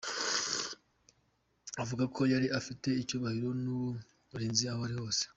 [1.81, 5.23] Avuga ko yari afite icyubahiro n’uburinzi aho ari hose.